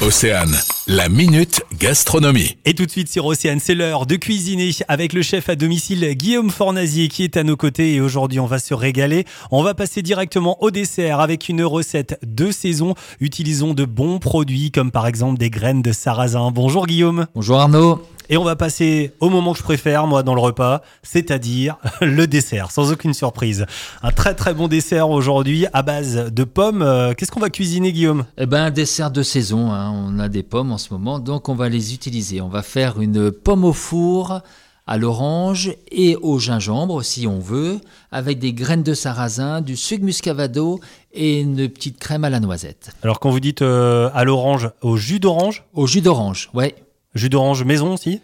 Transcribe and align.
Océane, 0.00 0.56
la 0.86 1.08
minute 1.08 1.62
gastronomie. 1.76 2.56
Et 2.64 2.74
tout 2.74 2.86
de 2.86 2.90
suite 2.90 3.08
sur 3.08 3.26
Océane, 3.26 3.58
c'est 3.58 3.74
l'heure 3.74 4.06
de 4.06 4.14
cuisiner 4.14 4.70
avec 4.86 5.12
le 5.12 5.22
chef 5.22 5.48
à 5.48 5.56
domicile 5.56 6.08
Guillaume 6.14 6.50
Fornazier 6.50 7.08
qui 7.08 7.24
est 7.24 7.36
à 7.36 7.42
nos 7.42 7.56
côtés 7.56 7.94
et 7.94 8.00
aujourd'hui 8.00 8.38
on 8.38 8.46
va 8.46 8.60
se 8.60 8.74
régaler. 8.74 9.24
On 9.50 9.64
va 9.64 9.74
passer 9.74 10.02
directement 10.02 10.62
au 10.62 10.70
dessert 10.70 11.18
avec 11.18 11.48
une 11.48 11.64
recette 11.64 12.16
de 12.24 12.52
saison. 12.52 12.94
Utilisons 13.18 13.74
de 13.74 13.84
bons 13.84 14.20
produits 14.20 14.70
comme 14.70 14.92
par 14.92 15.08
exemple 15.08 15.36
des 15.36 15.50
graines 15.50 15.82
de 15.82 15.90
sarrasin. 15.90 16.52
Bonjour 16.52 16.86
Guillaume. 16.86 17.26
Bonjour 17.34 17.58
Arnaud. 17.58 18.00
Et 18.30 18.36
on 18.36 18.44
va 18.44 18.56
passer 18.56 19.12
au 19.20 19.30
moment 19.30 19.52
que 19.52 19.58
je 19.58 19.62
préfère, 19.62 20.06
moi, 20.06 20.22
dans 20.22 20.34
le 20.34 20.40
repas, 20.40 20.82
c'est-à-dire 21.02 21.76
le 22.02 22.26
dessert, 22.26 22.70
sans 22.70 22.92
aucune 22.92 23.14
surprise. 23.14 23.64
Un 24.02 24.10
très 24.10 24.34
très 24.34 24.52
bon 24.54 24.68
dessert 24.68 25.08
aujourd'hui 25.08 25.66
à 25.72 25.82
base 25.82 26.30
de 26.32 26.44
pommes. 26.44 26.82
Euh, 26.82 27.14
Qu'est-ce 27.14 27.30
qu'on 27.32 27.40
va 27.40 27.50
cuisiner, 27.50 27.92
Guillaume? 27.92 28.24
Eh 28.36 28.46
ben, 28.46 28.64
un 28.64 28.70
dessert 28.70 29.10
de 29.10 29.22
saison. 29.22 29.72
hein. 29.72 29.90
On 29.94 30.18
a 30.18 30.28
des 30.28 30.42
pommes 30.42 30.72
en 30.72 30.78
ce 30.78 30.92
moment, 30.92 31.18
donc 31.18 31.48
on 31.48 31.54
va 31.54 31.68
les 31.70 31.94
utiliser. 31.94 32.40
On 32.42 32.48
va 32.48 32.62
faire 32.62 33.00
une 33.00 33.30
pomme 33.32 33.64
au 33.64 33.72
four 33.72 34.40
à 34.86 34.96
l'orange 34.96 35.72
et 35.90 36.16
au 36.16 36.38
gingembre, 36.38 37.02
si 37.02 37.26
on 37.26 37.38
veut, 37.38 37.78
avec 38.10 38.38
des 38.38 38.52
graines 38.54 38.82
de 38.82 38.94
sarrasin, 38.94 39.60
du 39.60 39.76
sucre 39.76 40.02
muscavado 40.04 40.80
et 41.12 41.40
une 41.40 41.68
petite 41.68 41.98
crème 41.98 42.24
à 42.24 42.30
la 42.30 42.40
noisette. 42.40 42.90
Alors, 43.02 43.20
quand 43.20 43.30
vous 43.30 43.40
dites 43.40 43.60
euh, 43.62 44.08
à 44.14 44.24
l'orange, 44.24 44.70
au 44.80 44.96
jus 44.96 45.20
d'orange, 45.20 45.64
Au 45.74 45.86
jus 45.86 46.00
d'orange, 46.00 46.48
ouais. 46.54 46.74
Jus 47.18 47.28
d'orange 47.28 47.62
maison 47.64 47.92
aussi 47.92 48.20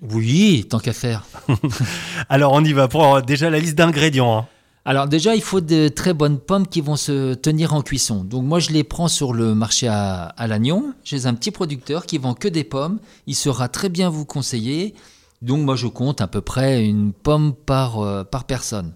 Oui, 0.00 0.66
tant 0.70 0.78
qu'à 0.78 0.92
faire. 0.94 1.24
Alors, 2.28 2.52
on 2.52 2.64
y 2.64 2.72
va 2.72 2.88
pour 2.88 3.16
euh, 3.16 3.20
déjà 3.20 3.50
la 3.50 3.58
liste 3.58 3.74
d'ingrédients. 3.76 4.38
hein. 4.38 4.46
Alors 4.88 5.08
déjà, 5.08 5.34
il 5.34 5.42
faut 5.42 5.60
de 5.60 5.88
très 5.88 6.14
bonnes 6.14 6.38
pommes 6.38 6.66
qui 6.68 6.80
vont 6.80 6.94
se 6.94 7.34
tenir 7.34 7.74
en 7.74 7.82
cuisson. 7.82 8.22
Donc 8.22 8.44
moi, 8.44 8.60
je 8.60 8.70
les 8.70 8.84
prends 8.84 9.08
sur 9.08 9.32
le 9.34 9.52
marché 9.54 9.88
à, 9.88 10.26
à 10.26 10.46
Lannion, 10.46 10.94
chez 11.02 11.26
un 11.26 11.34
petit 11.34 11.50
producteur 11.50 12.06
qui 12.06 12.18
vend 12.18 12.34
que 12.34 12.46
des 12.46 12.62
pommes. 12.62 13.00
Il 13.26 13.34
saura 13.34 13.68
très 13.68 13.88
bien 13.88 14.08
vous 14.10 14.24
conseiller. 14.24 14.94
Donc 15.42 15.62
moi, 15.64 15.74
je 15.74 15.88
compte 15.88 16.20
à 16.20 16.28
peu 16.28 16.40
près 16.40 16.84
une 16.86 17.12
pomme 17.12 17.52
par, 17.52 17.98
euh, 17.98 18.22
par 18.22 18.44
personne. 18.44 18.94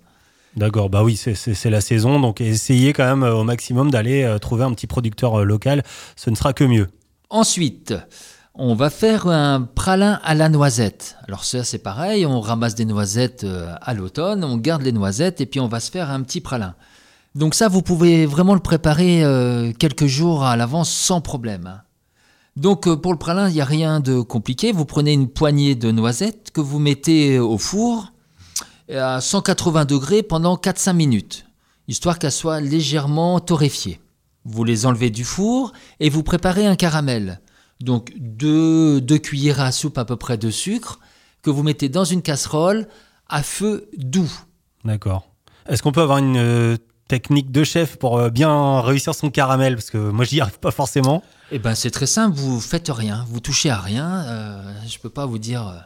D'accord, 0.56 0.90
bah 0.90 1.02
oui, 1.02 1.16
c'est- 1.16 1.64
la 1.70 1.80
saison, 1.80 2.20
donc 2.20 2.40
essayez 2.40 2.92
quand 2.92 3.04
même 3.04 3.22
euh, 3.24 3.34
au 3.34 3.42
maximum 3.44 3.90
d'aller 3.90 4.36
trouver 4.40 4.62
un 4.64 4.72
petit 4.72 4.86
producteur 4.86 5.44
local, 5.44 5.82
ce 6.14 6.30
ne 6.30 6.36
sera 6.36 6.52
que 6.52 6.62
mieux. 6.64 6.86
Ensuite, 7.30 7.94
on 8.54 8.74
va 8.74 8.90
faire 8.90 9.26
un 9.26 9.62
pralin 9.62 10.20
à 10.24 10.34
la 10.34 10.48
noisette. 10.48 11.16
Alors 11.26 11.44
ça, 11.44 11.64
c'est 11.64 11.78
pareil, 11.78 12.26
on 12.26 12.40
ramasse 12.40 12.74
des 12.74 12.84
noisettes 12.84 13.44
euh, 13.44 13.74
à 13.80 13.94
l'automne, 13.94 14.44
on 14.44 14.56
garde 14.56 14.82
les 14.82 14.92
noisettes 14.92 15.40
et 15.40 15.46
puis 15.46 15.60
on 15.60 15.68
va 15.68 15.80
se 15.80 15.90
faire 15.90 16.10
un 16.10 16.22
petit 16.22 16.40
pralin. 16.40 16.74
Donc 17.34 17.54
ça, 17.54 17.68
vous 17.68 17.82
pouvez 17.82 18.26
vraiment 18.26 18.54
le 18.54 18.60
préparer 18.60 19.22
euh, 19.24 19.72
quelques 19.72 20.06
jours 20.06 20.44
à 20.44 20.56
l'avance 20.56 20.90
sans 20.90 21.20
problème. 21.20 21.66
hein. 21.66 21.82
Donc 22.56 22.88
euh, 22.88 22.96
pour 22.96 23.12
le 23.12 23.18
pralin, 23.18 23.48
il 23.48 23.54
n'y 23.54 23.60
a 23.60 23.64
rien 23.64 24.00
de 24.00 24.20
compliqué. 24.20 24.72
Vous 24.72 24.84
prenez 24.84 25.12
une 25.12 25.28
poignée 25.28 25.76
de 25.76 25.92
noisettes 25.92 26.50
que 26.52 26.60
vous 26.60 26.80
mettez 26.80 27.38
au 27.38 27.56
four 27.56 28.12
à 28.92 29.20
180 29.20 29.84
degrés 29.84 30.24
pendant 30.24 30.56
4-5 30.56 30.94
minutes, 30.94 31.46
histoire 31.86 32.18
qu'elles 32.18 32.32
soient 32.32 32.60
légèrement 32.60 33.38
torréfiées. 33.38 34.00
Vous 34.44 34.64
les 34.64 34.84
enlevez 34.84 35.10
du 35.10 35.22
four 35.24 35.72
et 36.00 36.10
vous 36.10 36.24
préparez 36.24 36.66
un 36.66 36.74
caramel. 36.74 37.40
Donc 37.80 38.12
deux, 38.16 39.00
deux 39.00 39.18
cuillères 39.18 39.60
à 39.60 39.72
soupe 39.72 39.98
à 39.98 40.04
peu 40.04 40.16
près 40.16 40.36
de 40.38 40.50
sucre 40.50 41.00
que 41.42 41.50
vous 41.50 41.62
mettez 41.62 41.88
dans 41.88 42.04
une 42.04 42.22
casserole 42.22 42.86
à 43.28 43.42
feu 43.42 43.88
doux. 43.96 44.30
D'accord. 44.84 45.28
Est-ce 45.66 45.82
qu'on 45.82 45.92
peut 45.92 46.02
avoir 46.02 46.18
une 46.18 46.36
euh, 46.36 46.76
technique 47.08 47.50
de 47.50 47.64
chef 47.64 47.96
pour 47.96 48.18
euh, 48.18 48.28
bien 48.30 48.80
réussir 48.80 49.14
son 49.14 49.30
caramel? 49.30 49.76
Parce 49.76 49.90
que 49.90 49.98
moi, 49.98 50.24
j'y 50.24 50.40
arrive 50.40 50.58
pas 50.58 50.70
forcément. 50.70 51.22
Eh 51.52 51.58
ben 51.58 51.74
c'est 51.74 51.90
très 51.90 52.06
simple, 52.06 52.36
vous 52.36 52.60
faites 52.60 52.88
rien, 52.88 53.24
vous 53.28 53.40
touchez 53.40 53.70
à 53.70 53.78
rien. 53.80 54.24
euh, 54.26 54.72
je 54.86 54.98
peux 54.98 55.08
pas 55.10 55.26
vous 55.26 55.38
dire 55.38 55.66
euh, 55.68 55.78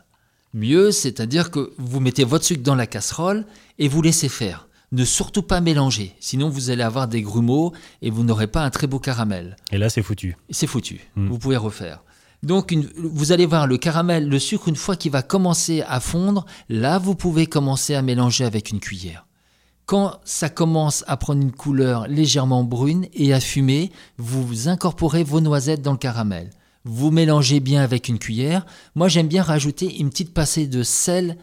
mieux, 0.52 0.90
c'est-à-dire 0.90 1.50
que 1.50 1.72
vous 1.78 2.00
mettez 2.00 2.24
votre 2.24 2.44
sucre 2.44 2.62
dans 2.62 2.74
la 2.74 2.86
casserole 2.86 3.46
et 3.78 3.88
vous 3.88 4.02
laissez 4.02 4.28
faire. 4.28 4.68
Ne 4.94 5.04
surtout 5.04 5.42
pas 5.42 5.60
mélanger, 5.60 6.14
sinon 6.20 6.48
vous 6.48 6.70
allez 6.70 6.84
avoir 6.84 7.08
des 7.08 7.20
grumeaux 7.20 7.72
et 8.00 8.10
vous 8.10 8.22
n'aurez 8.22 8.46
pas 8.46 8.62
un 8.64 8.70
très 8.70 8.86
beau 8.86 9.00
caramel. 9.00 9.56
Et 9.72 9.78
là, 9.78 9.88
c'est 9.88 10.02
foutu. 10.02 10.36
C'est 10.50 10.68
foutu. 10.68 11.00
Mm. 11.16 11.26
Vous 11.28 11.38
pouvez 11.38 11.56
refaire. 11.56 12.04
Donc, 12.44 12.70
une- 12.70 12.88
vous 12.96 13.32
allez 13.32 13.44
voir 13.46 13.66
le 13.66 13.76
caramel, 13.76 14.28
le 14.28 14.38
sucre, 14.38 14.68
une 14.68 14.76
fois 14.76 14.94
qu'il 14.94 15.10
va 15.10 15.22
commencer 15.22 15.82
à 15.88 15.98
fondre, 15.98 16.46
là, 16.68 16.98
vous 16.98 17.16
pouvez 17.16 17.46
commencer 17.46 17.94
à 17.96 18.02
mélanger 18.02 18.44
avec 18.44 18.70
une 18.70 18.78
cuillère. 18.78 19.26
Quand 19.86 20.20
ça 20.24 20.48
commence 20.48 21.02
à 21.08 21.16
prendre 21.16 21.42
une 21.42 21.50
couleur 21.52 22.06
légèrement 22.06 22.62
brune 22.62 23.06
et 23.14 23.34
à 23.34 23.40
fumer, 23.40 23.90
vous 24.16 24.68
incorporez 24.68 25.24
vos 25.24 25.40
noisettes 25.40 25.82
dans 25.82 25.92
le 25.92 25.98
caramel. 25.98 26.50
Vous 26.84 27.10
mélangez 27.10 27.58
bien 27.58 27.82
avec 27.82 28.08
une 28.08 28.20
cuillère. 28.20 28.64
Moi, 28.94 29.08
j'aime 29.08 29.26
bien 29.26 29.42
rajouter 29.42 29.98
une 29.98 30.10
petite 30.10 30.32
passée 30.32 30.68
de 30.68 30.84
sel 30.84 31.36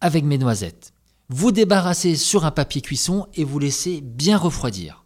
avec 0.00 0.24
mes 0.24 0.38
noisettes. 0.38 0.92
Vous 1.32 1.52
débarrassez 1.52 2.16
sur 2.16 2.44
un 2.44 2.50
papier 2.50 2.82
cuisson 2.82 3.28
et 3.34 3.44
vous 3.44 3.60
laissez 3.60 4.00
bien 4.00 4.36
refroidir. 4.36 5.04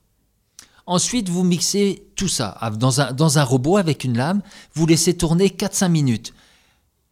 Ensuite, 0.87 1.29
vous 1.29 1.45
mixez 1.45 2.07
tout 2.17 2.29
ça 2.29 2.59
dans 2.79 3.03
un, 3.03 3.13
dans 3.13 3.39
un 3.39 3.45
robot 3.45 3.77
avec 3.77 4.05
une 4.05 4.17
lame. 4.17 4.41
Vous 4.73 4.87
laissez 4.87 5.15
tourner 5.17 5.49
4-5 5.49 5.91
minutes. 5.91 6.33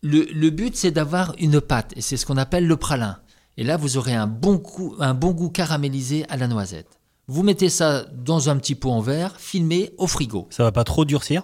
Le, 0.02 0.24
le 0.32 0.48
but, 0.48 0.74
c'est 0.76 0.90
d'avoir 0.90 1.34
une 1.38 1.60
pâte, 1.60 1.92
et 1.94 2.00
c'est 2.00 2.16
ce 2.16 2.24
qu'on 2.24 2.38
appelle 2.38 2.66
le 2.66 2.76
pralin. 2.76 3.18
Et 3.58 3.64
là, 3.64 3.76
vous 3.76 3.98
aurez 3.98 4.14
un 4.14 4.26
bon, 4.26 4.58
coup- 4.58 4.94
un 4.98 5.12
bon 5.14 5.32
goût 5.32 5.50
caramélisé 5.50 6.24
à 6.30 6.38
la 6.38 6.48
noisette. 6.48 6.98
Vous 7.28 7.42
mettez 7.42 7.68
ça 7.68 8.04
dans 8.12 8.48
un 8.48 8.56
petit 8.56 8.74
pot 8.74 8.90
en 8.90 9.00
verre, 9.00 9.36
filmé 9.38 9.92
au 9.98 10.06
frigo. 10.06 10.48
Ça 10.50 10.64
va 10.64 10.72
pas 10.72 10.84
trop 10.84 11.04
durcir? 11.04 11.42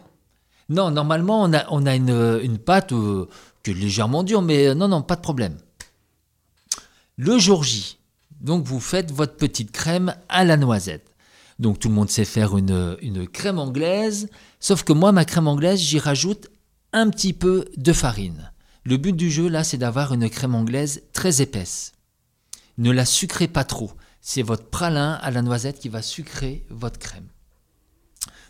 Non, 0.70 0.90
normalement, 0.90 1.42
on 1.42 1.52
a, 1.52 1.66
on 1.70 1.84
a 1.86 1.94
une, 1.94 2.40
une 2.42 2.58
pâte 2.58 2.92
euh, 2.92 3.26
qui 3.62 3.70
est 3.70 3.74
légèrement 3.74 4.22
dure, 4.22 4.42
mais 4.42 4.68
euh, 4.68 4.74
non, 4.74 4.88
non, 4.88 5.02
pas 5.02 5.16
de 5.16 5.20
problème. 5.20 5.56
Le 7.20 7.36
jour 7.36 7.64
J, 7.64 7.98
donc 8.40 8.64
vous 8.64 8.78
faites 8.78 9.10
votre 9.10 9.34
petite 9.34 9.72
crème 9.72 10.14
à 10.28 10.44
la 10.44 10.56
noisette. 10.56 11.16
Donc 11.58 11.80
tout 11.80 11.88
le 11.88 11.94
monde 11.94 12.08
sait 12.08 12.24
faire 12.24 12.56
une, 12.56 13.26
crème 13.32 13.58
anglaise, 13.58 14.28
sauf 14.60 14.84
que 14.84 14.92
moi, 14.92 15.10
ma 15.10 15.24
crème 15.24 15.48
anglaise, 15.48 15.80
j'y 15.80 15.98
rajoute 15.98 16.48
un 16.92 17.10
petit 17.10 17.32
peu 17.32 17.64
de 17.76 17.92
farine. 17.92 18.52
Le 18.84 18.98
but 18.98 19.16
du 19.16 19.32
jeu, 19.32 19.48
là, 19.48 19.64
c'est 19.64 19.78
d'avoir 19.78 20.14
une 20.14 20.30
crème 20.30 20.54
anglaise 20.54 21.02
très 21.12 21.42
épaisse. 21.42 21.92
Ne 22.78 22.92
la 22.92 23.04
sucrez 23.04 23.48
pas 23.48 23.64
trop. 23.64 23.90
C'est 24.20 24.42
votre 24.42 24.66
pralin 24.66 25.14
à 25.14 25.32
la 25.32 25.42
noisette 25.42 25.80
qui 25.80 25.88
va 25.88 26.02
sucrer 26.02 26.64
votre 26.70 27.00
crème. 27.00 27.26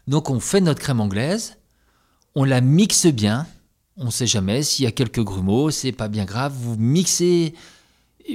Donc 0.08 0.28
on 0.28 0.40
fait 0.40 0.60
notre 0.60 0.82
crème 0.82 1.00
anglaise, 1.00 1.56
on 2.34 2.44
la 2.44 2.60
mixe 2.60 3.06
bien. 3.06 3.46
On 3.96 4.06
ne 4.06 4.10
sait 4.10 4.26
jamais 4.26 4.62
s'il 4.62 4.84
y 4.84 4.88
a 4.88 4.92
quelques 4.92 5.24
grumeaux, 5.24 5.70
c'est 5.70 5.92
pas 5.92 6.08
bien 6.08 6.26
grave. 6.26 6.52
Vous 6.54 6.76
mixez, 6.76 7.54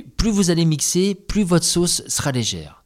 plus 0.02 0.32
vous 0.32 0.50
allez 0.50 0.66
mixer, 0.66 1.16
plus 1.16 1.44
votre 1.44 1.66
sauce 1.66 2.02
sera 2.08 2.32
légère. 2.32 2.84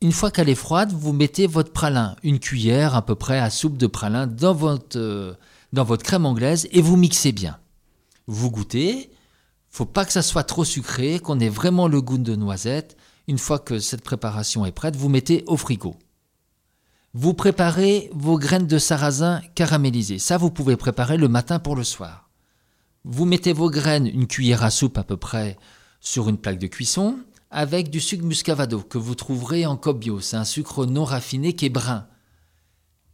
Une 0.00 0.12
fois 0.12 0.30
qu'elle 0.30 0.48
est 0.48 0.54
froide, 0.54 0.92
vous 0.92 1.12
mettez 1.12 1.46
votre 1.46 1.72
pralin, 1.72 2.16
une 2.22 2.38
cuillère 2.38 2.94
à 2.94 3.06
peu 3.06 3.14
près 3.14 3.38
à 3.38 3.50
soupe 3.50 3.78
de 3.78 3.86
pralin 3.86 4.26
dans 4.26 4.52
votre, 4.52 4.98
euh, 4.98 5.34
dans 5.72 5.84
votre 5.84 6.02
crème 6.02 6.26
anglaise 6.26 6.68
et 6.72 6.82
vous 6.82 6.96
mixez 6.96 7.32
bien. 7.32 7.58
Vous 8.26 8.50
goûtez. 8.50 9.10
Faut 9.70 9.86
pas 9.86 10.04
que 10.04 10.12
ça 10.12 10.22
soit 10.22 10.44
trop 10.44 10.64
sucré, 10.64 11.18
qu'on 11.20 11.40
ait 11.40 11.48
vraiment 11.48 11.88
le 11.88 12.00
goût 12.00 12.18
de 12.18 12.36
noisette. 12.36 12.96
Une 13.26 13.38
fois 13.38 13.58
que 13.58 13.78
cette 13.78 14.02
préparation 14.02 14.66
est 14.66 14.72
prête, 14.72 14.96
vous 14.96 15.08
mettez 15.08 15.42
au 15.46 15.56
frigo. 15.56 15.96
Vous 17.14 17.32
préparez 17.32 18.10
vos 18.12 18.38
graines 18.38 18.66
de 18.66 18.78
sarrasin 18.78 19.40
caramélisées. 19.54 20.18
Ça, 20.18 20.36
vous 20.36 20.50
pouvez 20.50 20.76
préparer 20.76 21.16
le 21.16 21.28
matin 21.28 21.58
pour 21.58 21.76
le 21.76 21.84
soir. 21.84 22.28
Vous 23.04 23.24
mettez 23.24 23.52
vos 23.52 23.70
graines, 23.70 24.06
une 24.06 24.26
cuillère 24.26 24.64
à 24.64 24.70
soupe 24.70 24.98
à 24.98 25.04
peu 25.04 25.16
près, 25.16 25.56
sur 26.04 26.28
une 26.28 26.36
plaque 26.36 26.58
de 26.60 26.68
cuisson, 26.68 27.18
avec 27.50 27.90
du 27.90 28.00
sucre 28.00 28.24
muscavado 28.24 28.80
que 28.80 28.98
vous 28.98 29.16
trouverez 29.16 29.66
en 29.66 29.76
coop 29.76 29.98
bio. 29.98 30.20
C'est 30.20 30.36
un 30.36 30.44
sucre 30.44 30.86
non 30.86 31.04
raffiné 31.04 31.54
qui 31.54 31.66
est 31.66 31.70
brun. 31.70 32.06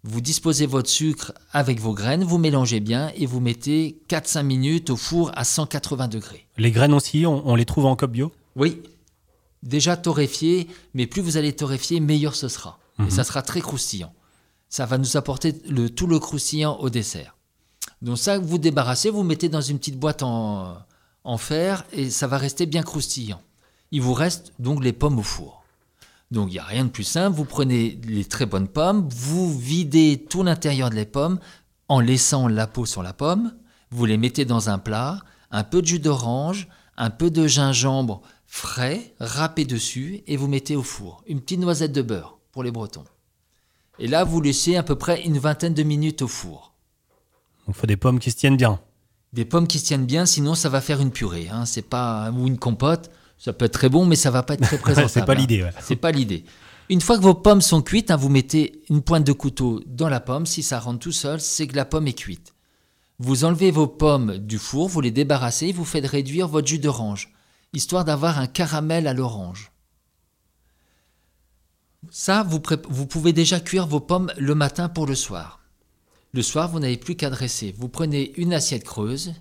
Vous 0.02 0.20
disposez 0.20 0.66
votre 0.66 0.90
sucre 0.90 1.32
avec 1.52 1.78
vos 1.78 1.94
graines, 1.94 2.24
vous 2.24 2.38
mélangez 2.38 2.80
bien 2.80 3.12
et 3.16 3.26
vous 3.26 3.40
mettez 3.40 4.02
4-5 4.08 4.42
minutes 4.42 4.90
au 4.90 4.96
four 4.96 5.30
à 5.34 5.44
180 5.44 6.08
degrés. 6.08 6.46
Les 6.58 6.70
graines 6.70 6.94
aussi, 6.94 7.26
on, 7.26 7.46
on 7.46 7.54
les 7.54 7.64
trouve 7.64 7.86
en 7.86 7.96
cop 7.96 8.10
bio 8.10 8.32
Oui, 8.56 8.82
déjà 9.62 9.96
torréfié, 9.96 10.68
mais 10.94 11.06
plus 11.06 11.22
vous 11.22 11.36
allez 11.36 11.52
torréfier, 11.52 12.00
meilleur 12.00 12.34
ce 12.34 12.48
sera. 12.48 12.78
Et 13.06 13.10
ça 13.10 13.24
sera 13.24 13.40
très 13.40 13.62
croustillant. 13.62 14.12
Ça 14.68 14.84
va 14.84 14.98
nous 14.98 15.16
apporter 15.16 15.54
le, 15.66 15.88
tout 15.88 16.06
le 16.06 16.18
croustillant 16.18 16.76
au 16.80 16.90
dessert. 16.90 17.34
Donc 18.02 18.18
ça, 18.18 18.38
vous 18.38 18.58
débarrassez, 18.58 19.08
vous 19.08 19.22
mettez 19.22 19.48
dans 19.48 19.62
une 19.62 19.78
petite 19.78 19.98
boîte 19.98 20.22
en, 20.22 20.76
en 21.24 21.38
fer 21.38 21.84
et 21.92 22.10
ça 22.10 22.26
va 22.26 22.38
rester 22.38 22.66
bien 22.66 22.82
croustillant. 22.82 23.40
Il 23.90 24.02
vous 24.02 24.14
reste 24.14 24.52
donc 24.58 24.82
les 24.82 24.92
pommes 24.92 25.18
au 25.18 25.22
four. 25.22 25.64
Donc 26.30 26.48
il 26.50 26.52
n'y 26.52 26.58
a 26.58 26.64
rien 26.64 26.84
de 26.84 26.90
plus 26.90 27.04
simple, 27.04 27.36
vous 27.36 27.44
prenez 27.44 27.98
les 28.04 28.24
très 28.24 28.46
bonnes 28.46 28.68
pommes, 28.68 29.08
vous 29.10 29.58
videz 29.58 30.24
tout 30.28 30.42
l'intérieur 30.42 30.90
de 30.90 30.94
les 30.94 31.06
pommes 31.06 31.40
en 31.88 32.00
laissant 32.00 32.46
la 32.46 32.66
peau 32.66 32.86
sur 32.86 33.02
la 33.02 33.12
pomme, 33.12 33.52
vous 33.90 34.06
les 34.06 34.16
mettez 34.16 34.44
dans 34.44 34.70
un 34.70 34.78
plat, 34.78 35.20
un 35.50 35.64
peu 35.64 35.82
de 35.82 35.86
jus 35.86 35.98
d'orange, 35.98 36.68
un 36.96 37.10
peu 37.10 37.30
de 37.30 37.46
gingembre 37.48 38.22
frais, 38.46 39.14
râpé 39.20 39.64
dessus 39.64 40.22
et 40.26 40.36
vous 40.36 40.48
mettez 40.48 40.76
au 40.76 40.82
four. 40.82 41.22
Une 41.26 41.40
petite 41.40 41.60
noisette 41.60 41.92
de 41.92 42.02
beurre 42.02 42.38
pour 42.52 42.62
les 42.62 42.72
Bretons. 42.72 43.04
Et 43.98 44.08
là, 44.08 44.24
vous 44.24 44.40
laissez 44.40 44.76
à 44.76 44.82
peu 44.82 44.96
près 44.96 45.22
une 45.22 45.38
vingtaine 45.38 45.74
de 45.74 45.82
minutes 45.82 46.22
au 46.22 46.28
four. 46.28 46.74
Il 47.68 47.74
faut 47.74 47.86
des 47.86 47.96
pommes 47.96 48.18
qui 48.18 48.30
se 48.30 48.36
tiennent 48.36 48.56
bien. 48.56 48.80
Des 49.32 49.44
pommes 49.44 49.66
qui 49.66 49.78
se 49.78 49.84
tiennent 49.84 50.06
bien, 50.06 50.26
sinon 50.26 50.54
ça 50.54 50.68
va 50.68 50.80
faire 50.80 51.00
une 51.00 51.12
purée. 51.12 51.48
Hein. 51.50 51.64
C'est 51.64 51.82
pas 51.88 52.30
ou 52.32 52.46
une 52.46 52.58
compote. 52.58 53.10
Ça 53.38 53.52
peut 53.52 53.64
être 53.64 53.72
très 53.72 53.88
bon, 53.88 54.04
mais 54.04 54.16
ça 54.16 54.30
va 54.30 54.42
pas 54.42 54.54
être 54.54 54.62
très 54.62 54.78
présentable. 54.78 55.10
c'est 55.10 55.24
pas 55.24 55.32
hein. 55.32 55.36
l'idée. 55.36 55.62
Ouais. 55.62 55.72
C'est 55.80 55.96
pas 55.96 56.10
l'idée. 56.10 56.44
Une 56.88 57.00
fois 57.00 57.16
que 57.16 57.22
vos 57.22 57.34
pommes 57.34 57.60
sont 57.60 57.82
cuites, 57.82 58.10
hein, 58.10 58.16
vous 58.16 58.28
mettez 58.28 58.82
une 58.90 59.02
pointe 59.02 59.24
de 59.24 59.32
couteau 59.32 59.80
dans 59.86 60.08
la 60.08 60.18
pomme. 60.18 60.46
Si 60.46 60.62
ça 60.62 60.80
rentre 60.80 60.98
tout 60.98 61.12
seul, 61.12 61.40
c'est 61.40 61.68
que 61.68 61.76
la 61.76 61.84
pomme 61.84 62.08
est 62.08 62.14
cuite. 62.14 62.54
Vous 63.20 63.44
enlevez 63.44 63.70
vos 63.70 63.86
pommes 63.86 64.38
du 64.38 64.58
four, 64.58 64.88
vous 64.88 65.00
les 65.00 65.10
débarrassez, 65.10 65.68
et 65.68 65.72
vous 65.72 65.84
faites 65.84 66.06
réduire 66.06 66.48
votre 66.48 66.66
jus 66.66 66.78
d'orange, 66.78 67.32
histoire 67.72 68.04
d'avoir 68.04 68.38
un 68.38 68.46
caramel 68.46 69.06
à 69.06 69.14
l'orange. 69.14 69.70
Ça, 72.10 72.42
vous, 72.42 72.60
vous 72.88 73.06
pouvez 73.06 73.32
déjà 73.32 73.60
cuire 73.60 73.86
vos 73.86 74.00
pommes 74.00 74.32
le 74.36 74.54
matin 74.54 74.88
pour 74.88 75.06
le 75.06 75.14
soir. 75.14 75.59
Le 76.32 76.42
soir, 76.42 76.68
vous 76.68 76.78
n'avez 76.78 76.96
plus 76.96 77.16
qu'à 77.16 77.28
dresser. 77.28 77.74
Vous 77.76 77.88
prenez 77.88 78.32
une 78.36 78.54
assiette 78.54 78.84
creuse, 78.84 79.34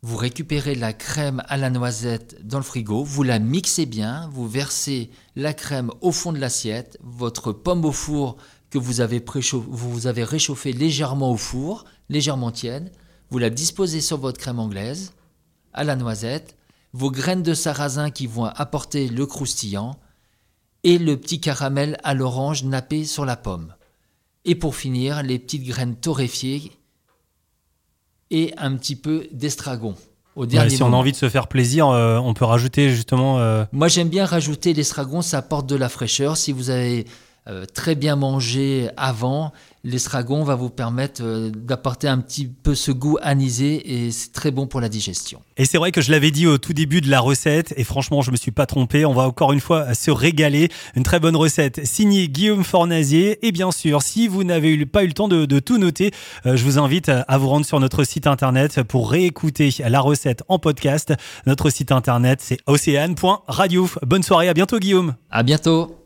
vous 0.00 0.16
récupérez 0.16 0.74
la 0.74 0.94
crème 0.94 1.42
à 1.46 1.58
la 1.58 1.68
noisette 1.68 2.46
dans 2.46 2.56
le 2.56 2.64
frigo, 2.64 3.04
vous 3.04 3.22
la 3.22 3.38
mixez 3.38 3.84
bien, 3.84 4.30
vous 4.32 4.48
versez 4.48 5.10
la 5.34 5.52
crème 5.52 5.90
au 6.00 6.12
fond 6.12 6.32
de 6.32 6.38
l'assiette, 6.38 6.98
votre 7.02 7.52
pomme 7.52 7.84
au 7.84 7.92
four 7.92 8.38
que 8.70 8.78
vous 8.78 9.00
avez, 9.00 9.22
réchauffée 10.24 10.72
légèrement 10.72 11.32
au 11.32 11.36
four, 11.36 11.84
légèrement 12.08 12.50
tiède, 12.50 12.92
vous 13.28 13.38
la 13.38 13.50
disposez 13.50 14.00
sur 14.00 14.16
votre 14.16 14.40
crème 14.40 14.58
anglaise, 14.58 15.12
à 15.74 15.84
la 15.84 15.96
noisette, 15.96 16.56
vos 16.94 17.10
graines 17.10 17.42
de 17.42 17.52
sarrasin 17.52 18.10
qui 18.10 18.26
vont 18.26 18.46
apporter 18.46 19.08
le 19.08 19.26
croustillant, 19.26 19.98
et 20.82 20.96
le 20.96 21.18
petit 21.18 21.40
caramel 21.40 21.98
à 22.04 22.14
l'orange 22.14 22.64
nappé 22.64 23.04
sur 23.04 23.26
la 23.26 23.36
pomme. 23.36 23.74
Et 24.46 24.54
pour 24.54 24.76
finir, 24.76 25.22
les 25.22 25.38
petites 25.38 25.64
graines 25.64 25.96
torréfiées 25.96 26.72
et 28.30 28.54
un 28.56 28.76
petit 28.76 28.96
peu 28.96 29.26
d'estragon. 29.32 29.94
Au 30.36 30.46
dernier 30.46 30.70
si 30.70 30.82
on 30.82 30.92
a 30.92 30.96
envie 30.96 31.12
de 31.12 31.16
se 31.16 31.28
faire 31.28 31.48
plaisir, 31.48 31.88
euh, 31.88 32.18
on 32.18 32.32
peut 32.32 32.44
rajouter 32.44 32.90
justement. 32.90 33.40
Euh, 33.40 33.64
Moi, 33.72 33.88
j'aime 33.88 34.08
bien 34.08 34.24
rajouter 34.24 34.72
l'estragon, 34.72 35.22
ça 35.22 35.38
apporte 35.38 35.66
de 35.66 35.76
la 35.76 35.88
fraîcheur. 35.88 36.36
Si 36.36 36.52
vous 36.52 36.70
avez 36.70 37.06
très 37.74 37.94
bien 37.94 38.16
mangé 38.16 38.88
avant, 38.96 39.52
l'estragon 39.86 40.42
va 40.42 40.56
vous 40.56 40.68
permettre 40.68 41.22
euh, 41.22 41.50
d'apporter 41.50 42.08
un 42.08 42.18
petit 42.18 42.46
peu 42.46 42.74
ce 42.74 42.90
goût 42.90 43.18
anisé 43.22 44.04
et 44.06 44.10
c'est 44.10 44.32
très 44.32 44.50
bon 44.50 44.66
pour 44.66 44.80
la 44.80 44.88
digestion. 44.88 45.40
Et 45.56 45.64
c'est 45.64 45.78
vrai 45.78 45.92
que 45.92 46.00
je 46.00 46.10
l'avais 46.10 46.32
dit 46.32 46.46
au 46.46 46.58
tout 46.58 46.72
début 46.72 47.00
de 47.00 47.08
la 47.08 47.20
recette 47.20 47.72
et 47.76 47.84
franchement 47.84 48.20
je 48.20 48.32
me 48.32 48.36
suis 48.36 48.50
pas 48.50 48.66
trompé, 48.66 49.06
on 49.06 49.14
va 49.14 49.22
encore 49.22 49.52
une 49.52 49.60
fois 49.60 49.94
se 49.94 50.10
régaler. 50.10 50.68
Une 50.96 51.04
très 51.04 51.20
bonne 51.20 51.36
recette 51.36 51.86
signée 51.86 52.28
Guillaume 52.28 52.64
Fornazier 52.64 53.46
et 53.46 53.52
bien 53.52 53.70
sûr 53.70 54.02
si 54.02 54.26
vous 54.26 54.42
n'avez 54.42 54.84
pas 54.84 55.04
eu 55.04 55.06
le 55.06 55.12
temps 55.12 55.28
de, 55.28 55.60
tout 55.60 55.78
noter, 55.78 56.10
euh, 56.44 56.56
je 56.56 56.64
vous 56.64 56.78
invite 56.78 57.08
à 57.08 57.38
vous 57.38 57.48
rendre 57.48 57.64
sur 57.64 57.78
notre 57.78 58.02
site 58.02 58.26
internet 58.26 58.82
pour 58.82 59.10
réécouter 59.10 59.72
la 59.88 60.00
recette 60.00 60.42
en 60.48 60.58
podcast. 60.58 61.14
Notre 61.46 61.70
site 61.70 61.92
internet 61.92 62.40
c'est 62.42 62.58
océane.radio. 62.66 63.88
Bonne 64.02 64.22
soirée, 64.24 64.48
à 64.48 64.54
bientôt 64.54 64.78
Guillaume. 64.78 65.14
À 65.30 65.44
bientôt. 65.44 66.05